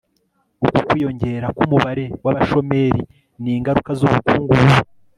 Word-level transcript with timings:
Uku 0.65 0.79
kwiyongera 0.87 1.47
kumubare 1.57 2.05
wabashomeri 2.25 3.01
ni 3.41 3.51
ingaruka 3.57 3.91
zubukungu 3.99 4.51
bubi 4.59 4.79